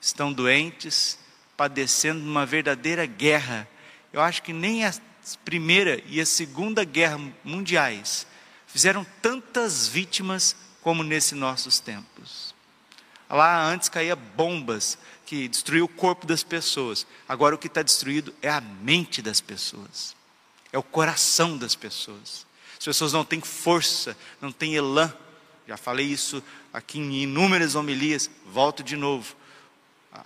Estão 0.00 0.32
doentes, 0.32 1.18
padecendo 1.56 2.20
uma 2.20 2.44
verdadeira 2.46 3.06
guerra. 3.06 3.68
Eu 4.12 4.20
acho 4.20 4.42
que 4.42 4.52
nem 4.52 4.84
a 4.84 4.94
Primeira 5.44 6.02
e 6.06 6.20
a 6.20 6.26
Segunda 6.26 6.84
Guerra 6.84 7.18
Mundiais 7.42 8.26
fizeram 8.66 9.06
tantas 9.22 9.88
vítimas 9.88 10.54
como 10.82 11.02
nesses 11.02 11.32
nossos 11.32 11.80
tempos. 11.80 12.54
Lá 13.30 13.64
antes 13.64 13.88
caía 13.88 14.14
bombas 14.14 14.98
que 15.24 15.48
destruíam 15.48 15.86
o 15.86 15.88
corpo 15.88 16.26
das 16.26 16.42
pessoas. 16.42 17.06
Agora 17.28 17.54
o 17.54 17.58
que 17.58 17.66
está 17.66 17.82
destruído 17.82 18.34
é 18.42 18.50
a 18.50 18.60
mente 18.60 19.22
das 19.22 19.40
pessoas, 19.40 20.14
é 20.72 20.78
o 20.78 20.82
coração 20.82 21.56
das 21.56 21.74
pessoas. 21.74 22.46
As 22.78 22.84
pessoas 22.84 23.12
não 23.12 23.24
têm 23.24 23.40
força, 23.40 24.16
não 24.40 24.52
têm 24.52 24.74
elan. 24.74 25.12
Já 25.66 25.78
falei 25.78 26.06
isso 26.06 26.42
aqui 26.72 26.98
em 26.98 27.22
inúmeras 27.22 27.74
homilias, 27.74 28.28
volto 28.46 28.82
de 28.82 28.96
novo. 28.96 29.34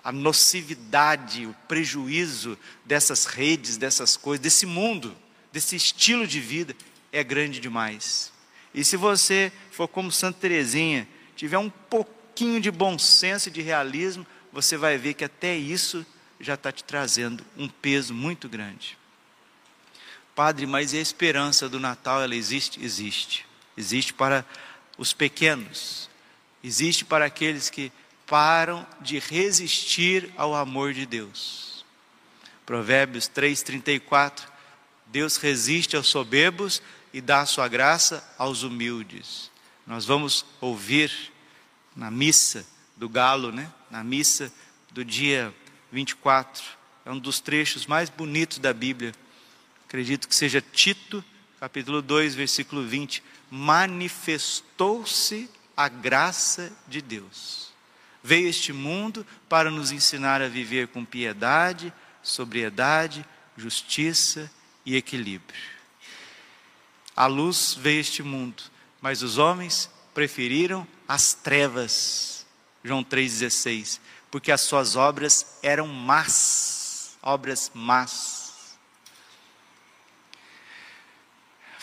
A 0.05 0.13
nocividade, 0.13 1.47
o 1.47 1.55
prejuízo 1.67 2.59
dessas 2.85 3.25
redes, 3.25 3.77
dessas 3.77 4.17
coisas, 4.17 4.43
desse 4.43 4.67
mundo, 4.67 5.17
desse 5.53 5.75
estilo 5.77 6.27
de 6.27 6.41
vida 6.41 6.77
é 7.11 7.25
grande 7.25 7.59
demais. 7.59 8.33
E 8.75 8.85
se 8.85 8.97
você 8.97 9.51
for 9.71 9.89
como 9.89 10.13
Santa 10.13 10.39
Teresinha, 10.41 11.09
tiver 11.35 11.59
um 11.59 11.71
pouquinho 11.71 12.61
de 12.61 12.71
bom 12.71 12.99
senso 12.99 13.49
e 13.49 13.53
de 13.53 13.63
realismo, 13.63 14.27
você 14.53 14.77
vai 14.77 14.99
ver 14.99 15.15
que 15.15 15.25
até 15.25 15.57
isso 15.57 16.05
já 16.39 16.55
está 16.55 16.71
te 16.71 16.85
trazendo 16.85 17.45
um 17.57 17.69
peso 17.69 18.15
muito 18.15 18.49
grande. 18.49 18.97
Padre, 20.35 20.67
mas 20.67 20.93
e 20.93 20.99
a 20.99 21.01
esperança 21.01 21.69
do 21.69 21.81
Natal, 21.81 22.23
ela 22.23 22.37
existe? 22.37 22.83
Existe. 22.85 23.45
Existe 23.77 24.15
para 24.15 24.45
os 24.97 25.13
pequenos. 25.13 26.09
Existe 26.63 27.05
para 27.05 27.25
aqueles 27.25 27.71
que 27.71 27.91
param 28.29 28.87
de 29.01 29.19
resistir 29.19 30.33
ao 30.37 30.55
amor 30.55 30.93
de 30.93 31.07
Deus. 31.07 31.85
Provérbios 32.67 33.29
3:34 33.29 34.47
Deus 35.07 35.39
resiste 35.39 35.97
aos 35.97 36.09
soberbos 36.09 36.83
e 37.13 37.21
dá 37.21 37.41
a 37.41 37.47
sua 37.47 37.67
graça 37.67 38.23
aos 38.37 38.63
humildes. 38.63 39.51
Nós 39.87 40.05
vamos 40.05 40.45
ouvir 40.61 41.11
na 41.97 42.11
missa 42.11 42.67
do 42.95 43.09
galo, 43.09 43.51
né? 43.51 43.73
Na 43.91 44.05
missa 44.05 44.53
do 44.91 45.03
dia 45.03 45.55
24. 45.91 46.63
É 47.07 47.11
um 47.11 47.19
dos 47.19 47.41
trechos 47.41 47.87
mais 47.87 48.11
bonitos 48.11 48.59
da 48.59 48.75
Bíblia 48.75 49.15
acredito 49.89 50.29
que 50.29 50.35
seja 50.35 50.61
Tito, 50.61 51.25
capítulo 51.59 52.03
2, 52.03 52.35
versículo 52.35 52.87
20, 52.87 53.23
manifestou-se 53.51 55.49
a 55.75 55.89
graça 55.89 56.71
de 56.87 57.01
Deus. 57.01 57.73
Veio 58.29 58.49
este 58.49 58.75
mundo 58.75 59.27
para 59.49 59.71
nos 59.71 59.91
ensinar 59.91 60.43
a 60.43 60.49
viver 60.49 60.89
com 60.89 61.03
piedade, 61.03 61.91
sobriedade, 62.23 63.25
justiça 63.57 64.51
e 64.85 64.97
equilíbrio. 64.97 65.63
A 67.17 67.25
luz 67.25 67.75
veio 67.81 68.01
este 68.01 68.23
mundo, 68.23 68.63
mas 69.01 69.23
os 69.23 69.39
homens 69.39 69.89
preferiram 70.13 70.87
as 71.09 71.33
trevas. 71.33 72.47
João 72.85 73.03
3,16. 73.03 73.99
Porque 74.31 74.53
as 74.53 74.61
suas 74.61 74.95
obras 74.95 75.59
eram 75.63 75.87
más, 75.87 77.17
obras 77.23 77.71
más 77.73 78.39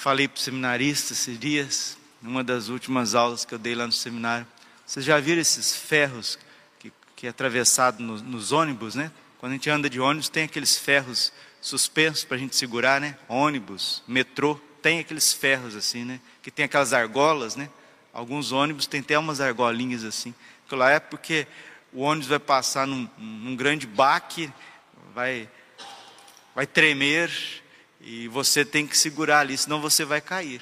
falei 0.05 0.27
para 0.27 0.37
o 0.37 0.39
seminarista 0.39 1.13
esses 1.13 1.39
dias, 1.39 1.97
numa 2.21 2.43
das 2.43 2.67
últimas 2.67 3.15
aulas 3.15 3.43
que 3.43 3.55
eu 3.55 3.57
dei 3.57 3.73
lá 3.73 3.87
no 3.87 3.91
seminário. 3.91 4.45
Vocês 4.85 5.03
já 5.03 5.19
viram 5.19 5.41
esses 5.41 5.75
ferros 5.75 6.37
que, 6.79 6.93
que 7.15 7.25
é 7.25 7.29
atravessado 7.29 8.03
no, 8.03 8.21
nos 8.21 8.51
ônibus, 8.51 8.93
né? 8.93 9.11
Quando 9.39 9.53
a 9.53 9.55
gente 9.55 9.69
anda 9.69 9.89
de 9.89 9.99
ônibus, 9.99 10.29
tem 10.29 10.43
aqueles 10.43 10.77
ferros 10.77 11.33
suspensos 11.59 12.23
para 12.23 12.37
a 12.37 12.39
gente 12.39 12.55
segurar, 12.55 13.01
né? 13.01 13.17
Ônibus, 13.27 14.03
metrô, 14.07 14.59
tem 14.83 14.99
aqueles 14.99 15.33
ferros 15.33 15.75
assim, 15.75 16.05
né? 16.05 16.19
Que 16.43 16.51
tem 16.51 16.65
aquelas 16.65 16.93
argolas, 16.93 17.55
né? 17.55 17.67
Alguns 18.13 18.51
ônibus 18.51 18.85
tem 18.85 19.01
até 19.01 19.17
umas 19.17 19.41
argolinhas 19.41 20.03
assim. 20.03 20.35
Aquilo 20.65 20.79
lá 20.79 20.91
é 20.91 20.99
porque 20.99 21.47
o 21.91 22.01
ônibus 22.01 22.27
vai 22.27 22.39
passar 22.39 22.85
num, 22.85 23.09
num 23.17 23.55
grande 23.55 23.87
baque, 23.87 24.51
vai, 25.15 25.49
vai 26.53 26.67
tremer, 26.67 27.31
e 27.99 28.27
você 28.27 28.63
tem 28.63 28.85
que 28.85 28.95
segurar 28.95 29.39
ali, 29.39 29.57
senão 29.57 29.81
você 29.81 30.05
vai 30.05 30.21
cair. 30.21 30.61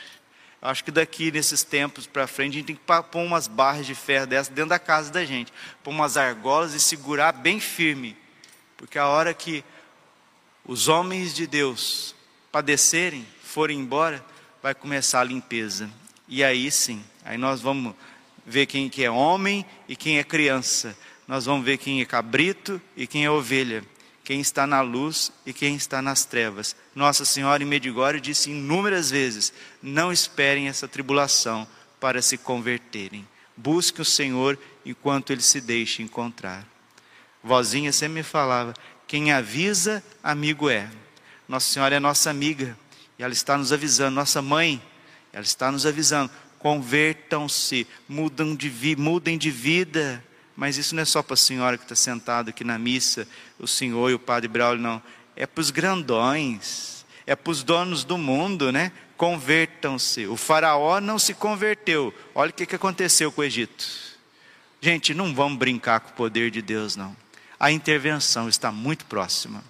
Acho 0.65 0.81
que 0.81 0.91
daqui, 0.91 1.29
nesses 1.29 1.61
tempos 1.61 2.07
para 2.07 2.25
frente, 2.25 2.53
a 2.53 2.59
gente 2.59 2.67
tem 2.67 2.75
que 2.77 2.81
pôr 3.11 3.21
umas 3.21 3.47
barras 3.47 3.85
de 3.85 3.93
ferro 3.93 4.25
dessas 4.25 4.47
dentro 4.47 4.69
da 4.69 4.79
casa 4.79 5.11
da 5.11 5.25
gente. 5.25 5.51
Pôr 5.83 5.91
umas 5.91 6.15
argolas 6.15 6.73
e 6.73 6.79
segurar 6.79 7.33
bem 7.33 7.59
firme. 7.59 8.15
Porque 8.77 8.97
a 8.97 9.05
hora 9.09 9.33
que 9.33 9.61
os 10.63 10.87
homens 10.87 11.33
de 11.33 11.45
Deus 11.45 12.15
padecerem, 12.49 13.27
forem 13.43 13.77
embora, 13.77 14.23
vai 14.61 14.73
começar 14.73 15.19
a 15.19 15.25
limpeza. 15.25 15.89
E 16.29 16.41
aí 16.41 16.71
sim, 16.71 17.03
aí 17.25 17.37
nós 17.37 17.59
vamos 17.59 17.93
ver 18.45 18.65
quem 18.65 18.87
que 18.87 19.03
é 19.03 19.11
homem 19.11 19.65
e 19.85 19.97
quem 19.97 20.17
é 20.17 20.23
criança. 20.23 20.97
Nós 21.27 21.43
vamos 21.43 21.65
ver 21.65 21.77
quem 21.77 21.99
é 21.99 22.05
cabrito 22.05 22.81
e 22.95 23.05
quem 23.05 23.25
é 23.25 23.29
ovelha 23.29 23.83
quem 24.23 24.39
está 24.39 24.65
na 24.65 24.81
luz 24.81 25.31
e 25.45 25.51
quem 25.51 25.75
está 25.75 26.01
nas 26.01 26.23
trevas. 26.23 26.75
Nossa 26.95 27.25
Senhora 27.25 27.61
em 27.61 27.65
Medigório 27.65 28.21
disse 28.21 28.51
inúmeras 28.51 29.11
vezes: 29.11 29.53
não 29.81 30.11
esperem 30.11 30.67
essa 30.67 30.87
tribulação 30.87 31.67
para 31.99 32.21
se 32.21 32.37
converterem. 32.37 33.27
Busque 33.55 34.01
o 34.01 34.05
Senhor 34.05 34.57
enquanto 34.85 35.31
ele 35.31 35.41
se 35.41 35.59
deixe 35.59 36.01
encontrar. 36.01 36.65
Vozinha 37.43 37.91
sempre 37.91 38.15
me 38.15 38.23
falava: 38.23 38.73
quem 39.07 39.31
avisa, 39.31 40.03
amigo 40.23 40.69
é. 40.69 40.89
Nossa 41.47 41.71
Senhora 41.71 41.95
é 41.95 41.99
nossa 41.99 42.29
amiga 42.29 42.77
e 43.19 43.23
ela 43.23 43.33
está 43.33 43.57
nos 43.57 43.73
avisando, 43.73 44.15
nossa 44.15 44.41
mãe, 44.41 44.81
ela 45.33 45.43
está 45.43 45.69
nos 45.69 45.85
avisando: 45.85 46.31
convertam-se, 46.57 47.85
mudem 48.07 48.55
de, 48.55 48.95
mudem 48.95 49.37
de 49.37 49.51
vida 49.51 50.23
mas 50.55 50.77
isso 50.77 50.93
não 50.95 51.01
é 51.01 51.05
só 51.05 51.23
para 51.23 51.33
a 51.33 51.37
senhora 51.37 51.77
que 51.77 51.83
está 51.83 51.95
sentada 51.95 52.51
aqui 52.51 52.63
na 52.63 52.77
missa, 52.77 53.27
o 53.59 53.67
senhor 53.67 54.11
e 54.11 54.13
o 54.13 54.19
padre 54.19 54.47
Braulio, 54.47 54.81
não. 54.81 55.01
É 55.35 55.47
para 55.47 55.61
os 55.61 55.71
grandões, 55.71 57.05
é 57.25 57.35
para 57.35 57.51
os 57.51 57.63
donos 57.63 58.03
do 58.03 58.17
mundo, 58.17 58.71
né? 58.71 58.91
Convertam-se. 59.17 60.27
O 60.27 60.37
faraó 60.37 60.99
não 60.99 61.17
se 61.17 61.33
converteu. 61.33 62.13
Olha 62.35 62.51
o 62.51 62.53
que, 62.53 62.65
que 62.65 62.75
aconteceu 62.75 63.31
com 63.31 63.41
o 63.41 63.43
Egito. 63.43 63.85
Gente, 64.81 65.13
não 65.13 65.33
vamos 65.33 65.57
brincar 65.57 66.01
com 66.01 66.09
o 66.09 66.13
poder 66.13 66.51
de 66.51 66.61
Deus, 66.61 66.95
não. 66.95 67.15
A 67.59 67.71
intervenção 67.71 68.49
está 68.49 68.71
muito 68.71 69.05
próxima. 69.05 69.63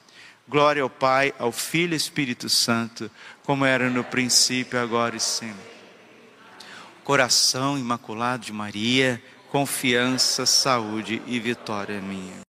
Glória 0.47 0.81
ao 0.81 0.89
Pai, 0.89 1.33
ao 1.39 1.51
Filho 1.51 1.93
e 1.93 1.97
Espírito 1.97 2.49
Santo, 2.49 3.09
como 3.43 3.63
era 3.63 3.89
no 3.89 4.03
princípio, 4.03 4.79
agora 4.79 5.15
e 5.15 5.19
sempre. 5.19 5.73
Coração 7.03 7.77
imaculado 7.77 8.45
de 8.45 8.51
Maria, 8.51 9.21
confiança, 9.53 10.47
saúde 10.47 11.21
e 11.27 11.39
vitória 11.39 12.01
minha. 12.01 12.43